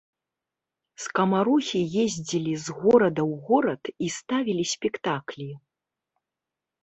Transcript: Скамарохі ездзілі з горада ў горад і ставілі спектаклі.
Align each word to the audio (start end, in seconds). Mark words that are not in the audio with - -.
Скамарохі 1.03 1.81
ездзілі 2.03 2.53
з 2.65 2.77
горада 2.79 3.21
ў 3.31 3.33
горад 3.49 3.83
і 4.07 4.09
ставілі 4.17 4.63
спектаклі. 4.73 5.49